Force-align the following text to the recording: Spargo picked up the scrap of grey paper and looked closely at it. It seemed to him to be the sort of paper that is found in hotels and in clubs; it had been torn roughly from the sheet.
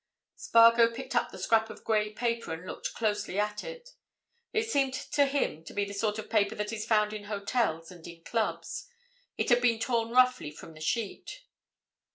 Spargo 0.35 0.91
picked 0.91 1.15
up 1.15 1.29
the 1.29 1.37
scrap 1.37 1.69
of 1.69 1.83
grey 1.83 2.11
paper 2.11 2.53
and 2.53 2.65
looked 2.65 2.95
closely 2.95 3.37
at 3.37 3.63
it. 3.63 3.93
It 4.51 4.67
seemed 4.67 4.95
to 4.95 5.27
him 5.27 5.63
to 5.65 5.75
be 5.75 5.85
the 5.85 5.93
sort 5.93 6.17
of 6.17 6.27
paper 6.27 6.55
that 6.55 6.73
is 6.73 6.87
found 6.87 7.13
in 7.13 7.25
hotels 7.25 7.91
and 7.91 8.07
in 8.07 8.23
clubs; 8.23 8.87
it 9.37 9.49
had 9.49 9.61
been 9.61 9.77
torn 9.77 10.09
roughly 10.09 10.49
from 10.49 10.73
the 10.73 10.81
sheet. 10.81 11.43